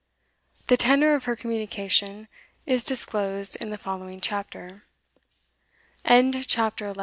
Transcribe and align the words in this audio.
The 0.65 0.77
tenor 0.77 1.13
of 1.13 1.25
her 1.25 1.35
communication 1.35 2.27
is 2.65 2.83
disclosed 2.83 3.55
in 3.57 3.69
the 3.69 3.77
following 3.77 4.19
CHAPTER. 4.19 4.85
CHAPTER 6.03 6.43
TWELFTH. 6.91 6.97